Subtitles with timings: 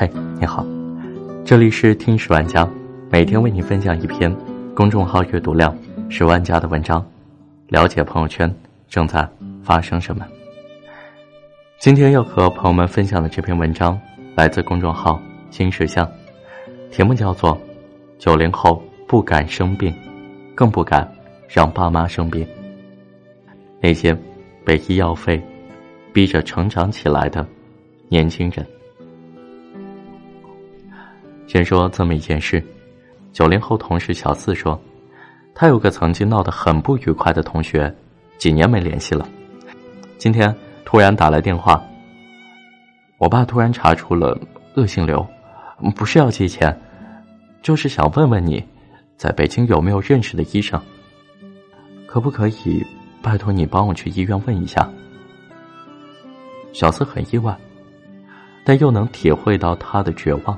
[0.00, 0.10] 嘿，
[0.40, 0.64] 你好，
[1.44, 2.66] 这里是听十万家，
[3.10, 4.34] 每天为你分享一篇
[4.74, 5.76] 公众号阅读量
[6.08, 7.06] 十万加的文章，
[7.68, 8.50] 了解朋友圈
[8.88, 9.28] 正在
[9.62, 10.26] 发生什么。
[11.78, 14.00] 今天要和朋友们分享的这篇文章
[14.34, 16.10] 来自公众号金石相，
[16.90, 17.54] 题目叫做
[18.18, 19.94] 《九零后不敢生病，
[20.54, 21.06] 更不敢
[21.46, 22.42] 让爸妈生病》。
[23.82, 24.16] 那些
[24.64, 25.38] 被医药费
[26.10, 27.46] 逼着成长起来的
[28.08, 28.66] 年轻人，
[31.50, 32.64] 先说这么一件事：
[33.32, 34.80] 九零后同事小四说，
[35.52, 37.92] 他有个曾经闹得很不愉快的同学，
[38.38, 39.28] 几年没联系了。
[40.16, 40.54] 今天
[40.84, 41.82] 突然打来电话，
[43.18, 44.38] 我爸突然查出了
[44.76, 45.26] 恶性瘤，
[45.96, 46.80] 不是要借钱，
[47.62, 48.64] 就是想问问你，
[49.16, 50.80] 在北京有没有认识的医生，
[52.06, 52.86] 可不可以？
[53.20, 54.88] 拜托你帮我去医院问一下。
[56.72, 57.58] 小四很意外，
[58.64, 60.56] 但又能体会到他的绝望。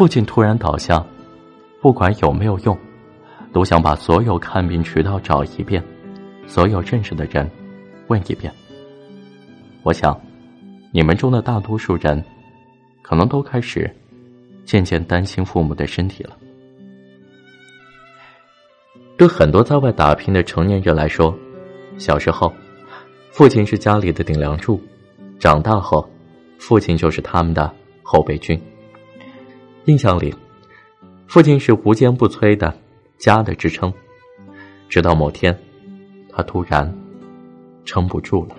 [0.00, 1.04] 父亲突然倒下，
[1.82, 2.74] 不管有没有用，
[3.52, 5.84] 都想把所有看病渠道找一遍，
[6.46, 7.46] 所有认识的人
[8.06, 8.50] 问一遍。
[9.82, 10.18] 我想，
[10.90, 12.24] 你们中的大多数人，
[13.02, 13.94] 可能都开始
[14.64, 16.34] 渐渐担心父母的身体了。
[19.18, 21.38] 对很多在外打拼的成年人来说，
[21.98, 22.50] 小时候，
[23.32, 24.80] 父亲是家里的顶梁柱；
[25.38, 26.08] 长大后，
[26.58, 27.70] 父亲就是他们的
[28.02, 28.58] 后备军。
[29.86, 30.34] 印象里，
[31.26, 32.72] 父亲是无坚不摧的
[33.18, 33.92] 家的支撑。
[34.88, 35.56] 直到某天，
[36.28, 36.92] 他突然
[37.84, 38.56] 撑不住了，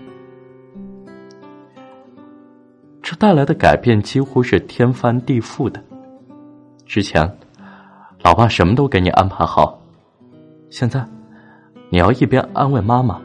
[3.02, 5.84] 这带来的改变几乎是天翻地覆的。
[6.86, 7.30] 之前，
[8.24, 9.80] 老爸什么都给你安排好。
[10.70, 11.06] 现在，
[11.90, 13.22] 你要一边安慰妈妈，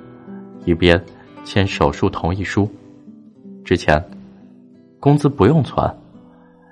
[0.64, 1.02] 一边
[1.44, 2.68] 签手术同意书。
[3.64, 4.04] 之前，
[5.00, 5.88] 工资不用存，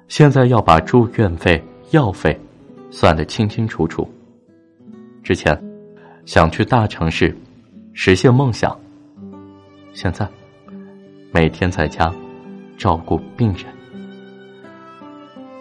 [0.09, 2.39] 现在要把住院费、药费
[2.91, 4.09] 算得清清楚楚。
[5.23, 5.59] 之前，
[6.27, 7.37] 想去大城市
[7.93, 8.79] 实现梦想，
[9.93, 10.29] 现在，
[11.33, 12.13] 每天在家
[12.77, 13.65] 照顾病人。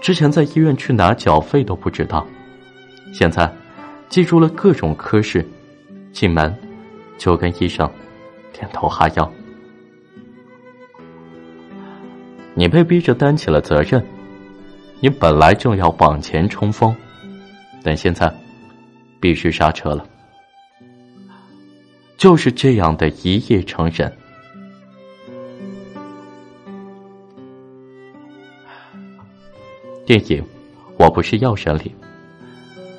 [0.01, 2.25] 之前在医院去哪缴费都不知道，
[3.13, 3.51] 现在。
[4.09, 5.43] 记住了各种科室，
[6.11, 6.55] 进门
[7.17, 7.89] 就跟医生
[8.51, 9.33] 点头哈腰。
[12.53, 14.05] 你被逼着担起了责任，
[15.03, 16.95] 你本来正要往前冲锋，
[17.83, 18.33] 但现在
[19.19, 20.07] 必须刹车了。
[22.15, 24.09] 就是这样的一夜成人。
[30.05, 30.41] 电影
[30.97, 31.93] 《我不是药神》里。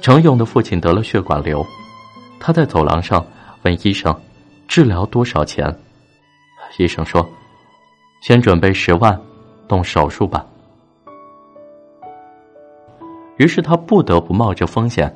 [0.02, 1.66] 程勇的父亲得了血管瘤，
[2.38, 3.26] 他在走廊上
[3.62, 4.14] 问医生
[4.68, 5.74] ：“治疗多少钱？”
[6.76, 7.26] 医生说
[8.20, 9.18] ：“先准备十万，
[9.66, 10.44] 动手术吧。”
[13.36, 15.14] 于是他不得不冒着风险，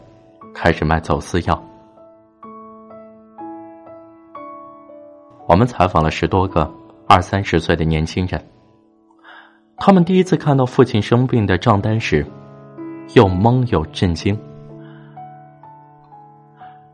[0.53, 1.63] 开始卖走私药。
[5.47, 6.71] 我们采访了十多个
[7.07, 8.45] 二三十岁的年轻人，
[9.77, 12.27] 他们第一次看到父亲生病的账单时，
[13.15, 14.39] 又懵又震惊。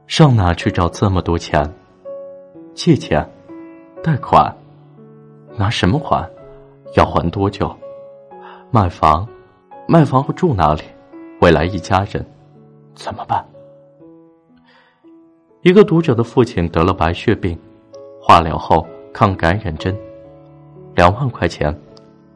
[0.06, 1.68] 上哪去找这么多钱？
[2.74, 3.26] 借钱、
[4.02, 4.54] 贷款，
[5.56, 6.28] 拿什么还？
[6.96, 7.74] 要还多久？
[8.70, 9.26] 卖房，
[9.88, 10.82] 卖房后住哪里？
[11.44, 12.24] 未来一家人
[12.94, 13.44] 怎么办？
[15.60, 17.54] 一个读者的父亲得了白血病，
[18.18, 19.94] 化疗后抗感染针，
[20.94, 21.78] 两万块钱，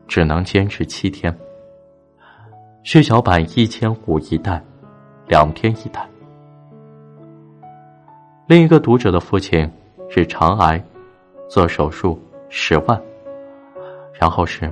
[0.07, 1.35] 只能坚持七天。
[2.83, 4.63] 血小板一千五一袋，
[5.27, 6.07] 两天一袋。
[8.47, 9.67] 另一个读者的父亲
[10.11, 10.79] 是肠癌，
[11.49, 12.21] 做手术
[12.51, 13.03] 十万，
[14.13, 14.71] 然后是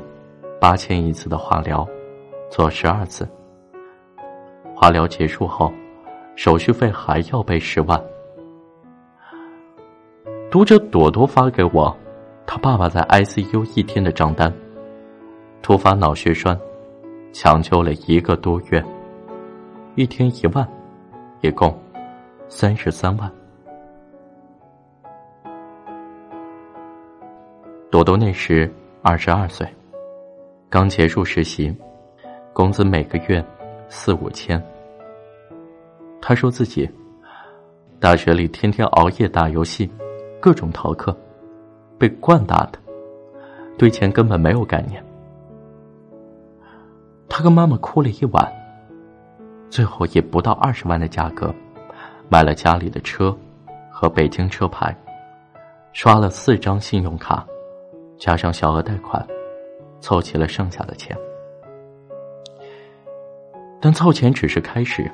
[0.60, 1.88] 八千一次的化疗，
[2.50, 3.26] 做十二次。
[4.78, 5.72] 化疗结束后，
[6.34, 7.98] 手续费还要备十万。
[10.50, 11.96] 读者朵朵发给我，
[12.46, 14.52] 他爸爸在 ICU 一天的账单：
[15.62, 16.60] 突发脑血栓，
[17.32, 18.84] 抢救了一个多月，
[19.94, 20.68] 一天一万，
[21.40, 21.74] 一共
[22.46, 23.32] 三十三万。
[27.90, 28.70] 朵朵那时
[29.00, 29.66] 二十二岁，
[30.68, 31.74] 刚结束实习，
[32.52, 33.42] 工资每个月
[33.88, 34.62] 四五千。
[36.20, 36.88] 他说自己
[38.00, 39.90] 大学里天天熬夜打游戏，
[40.40, 41.16] 各种逃课，
[41.98, 42.78] 被惯大的，
[43.78, 45.02] 对钱根本没有概念。
[47.28, 48.52] 他跟妈妈哭了一晚，
[49.70, 51.54] 最后以不到二十万的价格
[52.28, 53.36] 买了家里的车
[53.90, 54.96] 和北京车牌，
[55.92, 57.46] 刷了四张信用卡。
[58.18, 59.24] 加上小额贷款，
[60.00, 61.14] 凑齐了剩下的钱。
[63.80, 65.10] 但凑钱只是开始，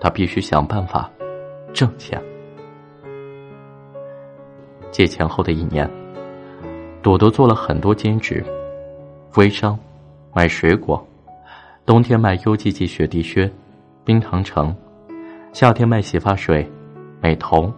[0.00, 1.10] 他必须想办法
[1.72, 2.20] 挣钱。
[4.90, 5.88] 借钱后的一年，
[7.02, 8.44] 朵朵做了很多兼职，
[9.36, 9.78] 微商，
[10.34, 11.04] 卖水果，
[11.86, 13.50] 冬天卖 UGG 雪地靴、
[14.04, 14.74] 冰糖橙，
[15.52, 16.68] 夏天卖洗发水、
[17.20, 17.72] 美瞳，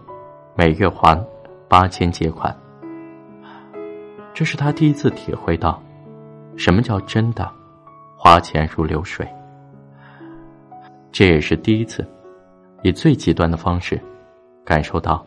[0.55, 1.19] 每月还
[1.67, 2.55] 八千借款。
[4.33, 5.81] 这是他第一次体会到，
[6.57, 7.49] 什么叫真的
[8.17, 9.27] 花钱如流水。
[11.13, 12.03] 这也是第一次，
[12.81, 14.01] 以最极端的方式，
[14.65, 15.23] 感受到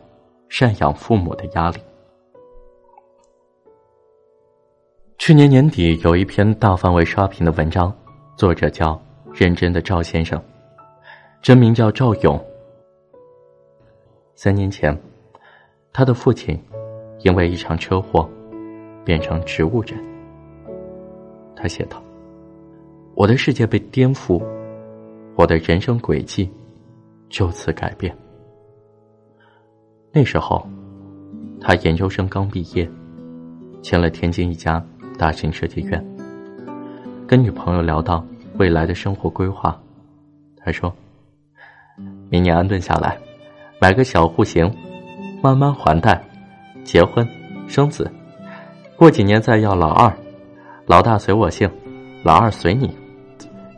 [0.49, 1.77] 赡养父母的压力。
[5.17, 7.95] 去年年底有一篇大范围刷屏的文章，
[8.35, 9.01] 作者叫
[9.33, 10.37] 认真的赵先生，
[11.41, 12.37] 真名叫赵勇。
[14.35, 14.95] 三年前，
[15.93, 16.61] 他的父亲
[17.19, 18.29] 因为一场车祸
[19.05, 19.97] 变成植物人。
[21.55, 22.03] 他写道
[23.15, 24.43] ：“我的世界被颠覆。”
[25.37, 26.51] 我的人生轨迹
[27.29, 28.11] 就此改变。
[30.11, 30.67] 那时候，
[31.61, 32.89] 他研究生刚毕业，
[33.83, 34.83] 签了天津一家
[35.15, 36.03] 大型设计院。
[37.27, 38.25] 跟女朋友聊到
[38.55, 39.79] 未来的生活规划，
[40.57, 40.91] 他说
[42.31, 43.15] ：“明年安顿下来，
[43.79, 44.75] 买个小户型，
[45.43, 46.19] 慢慢还贷，
[46.83, 47.27] 结婚
[47.67, 48.11] 生子，
[48.95, 50.11] 过几年再要老二，
[50.87, 51.69] 老大随我姓，
[52.23, 52.89] 老二随你。”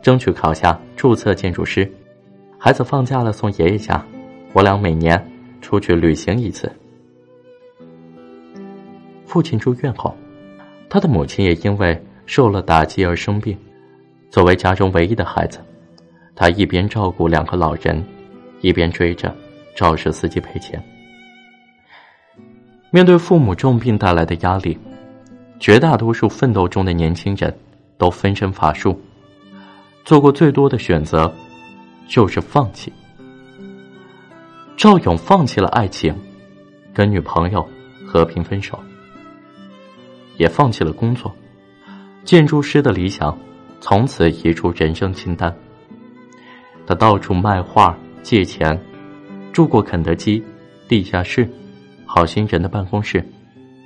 [0.02, 1.90] 争取考下注册建筑师，
[2.58, 4.04] 孩子放假了送爷爷家，
[4.52, 5.22] 我俩每年
[5.60, 6.70] 出去旅行一次。
[9.26, 10.16] 父亲住院后，
[10.88, 13.56] 他的母亲也因为受了打击而生病。
[14.30, 15.58] 作为家中唯一的孩子，
[16.34, 18.02] 他一边照顾两个老人，
[18.60, 19.34] 一边追着
[19.74, 20.82] 肇事司机赔钱。
[22.90, 24.78] 面对父母重病带来的压力，
[25.58, 27.54] 绝大多数奋斗中的年轻人
[27.98, 29.00] 都分身乏术。
[30.04, 31.32] 做过最多的选择，
[32.08, 32.92] 就是放弃。
[34.76, 36.14] 赵勇放弃了爱情，
[36.94, 37.68] 跟女朋友
[38.06, 38.78] 和平分手，
[40.38, 41.34] 也放弃了工作，
[42.24, 43.38] 建筑师的理想
[43.80, 45.54] 从此移出人生清单。
[46.86, 48.80] 他到处卖画、借钱，
[49.52, 50.42] 住过肯德基、
[50.88, 51.48] 地下室、
[52.06, 53.24] 好心人的办公室，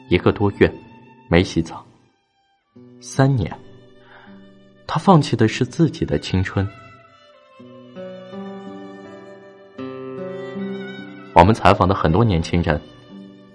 [0.08, 0.72] 一个多月
[1.28, 1.84] 没洗澡，
[3.00, 3.63] 三年。
[4.94, 6.64] 他放弃的是自己的青春。
[11.32, 12.81] 我们采访的很多年轻人，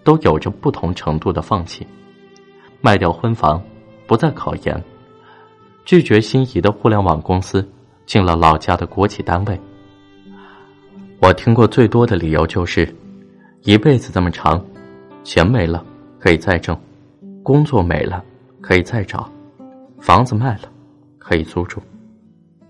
[0.04, 1.88] 都有着不同程度的放弃：
[2.82, 3.64] 卖掉婚房，
[4.06, 4.84] 不再考研，
[5.86, 7.66] 拒绝心仪的互联网公司，
[8.06, 9.58] 进了老家的国企单位。
[11.22, 12.94] 我听过最多的理由就是：
[13.62, 14.62] 一辈子这么长，
[15.24, 15.86] 钱没了
[16.20, 16.78] 可以再挣，
[17.42, 18.22] 工作没了
[18.60, 19.32] 可以再找，
[20.02, 20.70] 房子卖了。
[21.30, 21.80] 可以租住，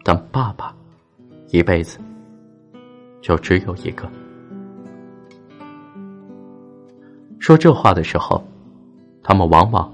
[0.03, 0.75] 但爸爸
[1.47, 1.97] 一辈子
[3.21, 4.05] 就只有一个。
[7.39, 8.43] 说这话的时候，
[9.23, 9.89] 他们往往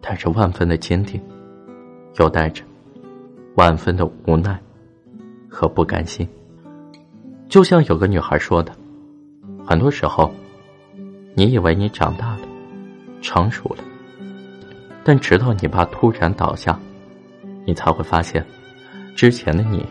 [0.00, 1.20] 带着万分的坚定，
[2.20, 2.62] 又带着
[3.56, 4.56] 万分的无奈
[5.48, 6.28] 和不甘心。
[7.48, 8.72] 就像有个女孩说的
[9.66, 10.32] ：“很多时候，
[11.34, 12.42] 你以为你长大了，
[13.20, 13.82] 成熟了，
[15.02, 16.78] 但直到你爸突然倒下。”
[17.70, 18.44] 你才会发现，
[19.14, 19.86] 之前的你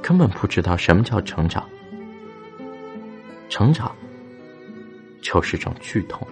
[0.00, 1.62] 根本不知道什么叫成长。
[3.50, 3.94] 成长
[5.20, 6.26] 就是种剧痛。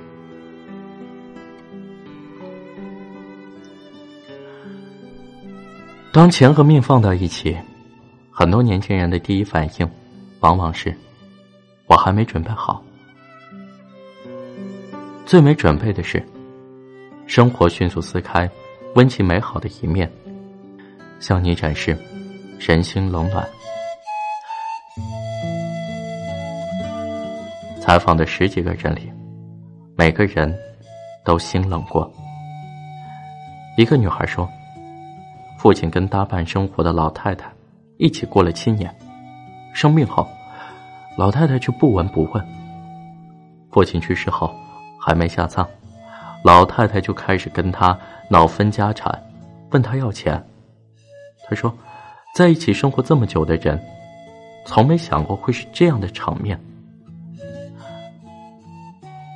[6.15, 7.55] 当钱和命放到一起，
[8.31, 9.91] 很多年轻人的第一反应，
[10.41, 10.97] 往往是
[11.89, 12.83] “我还没准备好”。
[15.27, 16.27] 最没准备的是，
[17.27, 18.51] 生活迅速撕开
[18.95, 20.11] 温情美好的一面。
[21.21, 21.97] 向你展示
[22.59, 23.47] 人心冷暖。
[27.81, 29.13] 采访的十几个人里，
[29.97, 30.53] 每个人
[31.25, 32.11] 都心冷过。
[33.77, 34.49] 一个女孩说
[35.59, 37.51] ：“父亲跟搭伴生活的老太太
[37.99, 38.95] 一起过了七年，
[39.73, 40.27] 生病后，
[41.17, 42.47] 老太太却不闻不问。
[43.71, 44.55] 父亲去世后，
[44.99, 45.67] 还没下葬，
[46.45, 47.99] 老太太就开始跟他
[48.29, 49.21] 闹分家产，
[49.71, 50.43] 问他要钱。”
[51.51, 51.75] 他说
[52.33, 53.79] ：“在一起生活这么久的人，
[54.65, 56.59] 从没想过会是这样的场面。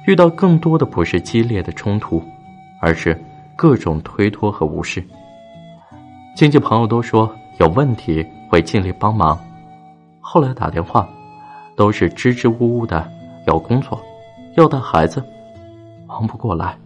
[0.07, 2.23] 遇到更多的不是激烈的冲突，
[2.81, 3.21] 而是
[3.57, 5.05] 各种推脱和无视。
[6.37, 7.29] 亲戚朋友都说
[7.59, 9.37] 有问题会尽力帮忙，
[10.21, 11.09] 后来打电话，
[11.75, 13.11] 都是支支吾吾的
[13.49, 14.01] 要工作，
[14.57, 15.21] 要带孩子，
[16.07, 16.79] 忙不过来。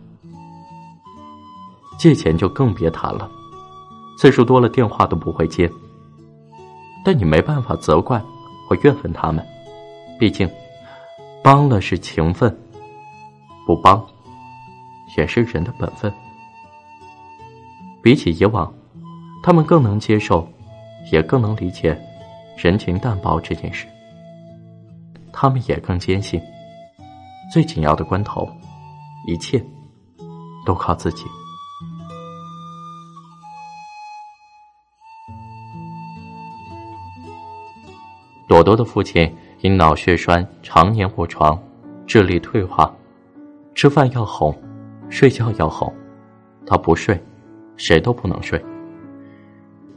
[1.99, 3.28] 借钱就更别谈了，
[4.18, 5.70] 次数多了电话都不会接。
[7.04, 8.20] 但你没办法责怪
[8.68, 9.46] 或怨恨他们，
[10.18, 10.50] 毕竟
[11.42, 12.54] 帮了是情分，
[13.64, 14.04] 不帮
[15.16, 16.12] 也是人的本分。
[18.02, 18.70] 比起以往，
[19.42, 20.46] 他们更能接受，
[21.12, 21.96] 也更能理解
[22.56, 23.87] 人情淡薄这件事。
[25.32, 26.42] 他们也更坚信，
[27.52, 28.48] 最紧要的关头，
[29.28, 29.64] 一切
[30.66, 31.25] 都靠自己。
[38.49, 41.62] 朵朵的父亲因脑血栓常年卧床，
[42.07, 42.90] 智力退化，
[43.75, 44.57] 吃饭要哄，
[45.11, 45.93] 睡觉要哄，
[46.67, 47.23] 他不睡，
[47.76, 48.59] 谁都不能睡。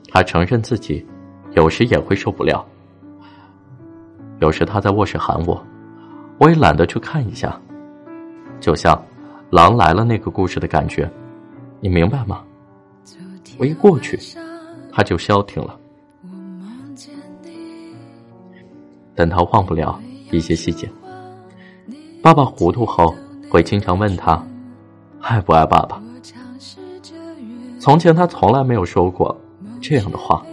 [0.09, 1.07] 他承认自己
[1.51, 2.65] 有时也会受不了，
[4.41, 5.65] 有时他在卧室喊我，
[6.37, 7.57] 我也懒得去看一下，
[8.59, 8.93] 就像
[9.49, 11.09] 《狼来了》那个故事的感觉，
[11.79, 12.43] 你明白吗？
[13.57, 14.19] 我一过去，
[14.91, 15.79] 他就消停了。
[19.21, 20.01] 但他忘不了
[20.31, 20.91] 一些细节。
[22.23, 23.13] 爸爸糊涂后，
[23.51, 24.43] 会经常问他
[25.21, 26.01] ：“爱不爱爸爸？”
[27.79, 29.39] 从前他从来没有说过
[29.79, 30.43] 这样的话。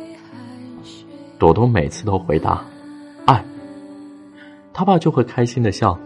[1.38, 2.62] 朵朵每次都回答
[3.24, 3.42] ：“爱。”
[4.74, 5.98] 他爸就会开心的笑：“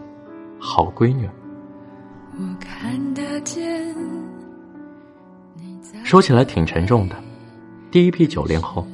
[0.61, 1.29] 好闺女。”
[6.05, 7.17] 说起来挺沉重的，
[7.91, 8.87] 第一批九零后，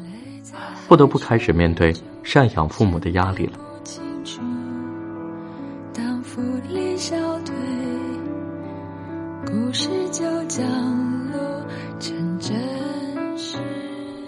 [0.88, 1.92] 不得不开始面对。
[2.28, 3.52] 赡养父母的压力了。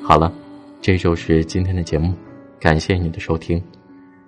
[0.03, 0.33] 好了，
[0.81, 2.15] 这就是今天的节目，
[2.59, 3.63] 感谢你的收听。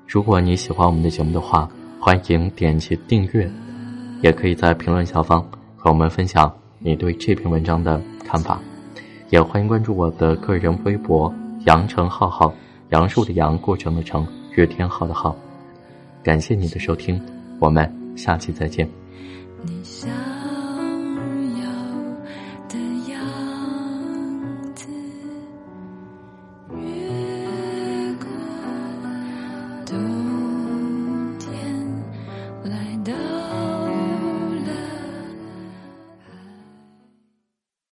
[0.07, 1.67] 如果你喜欢我们的节目的话，
[1.99, 3.51] 欢迎点击订阅，
[4.21, 5.41] 也可以在评论下方
[5.79, 8.61] 和我们分享你对这篇文章的看法，
[9.31, 12.53] 也欢迎关注我的个人微博“阳城浩浩”。
[12.93, 15.35] 杨树的杨，过程的程，日天浩的浩，
[16.23, 17.19] 感谢你的收听，
[17.59, 18.87] 我们下期再见。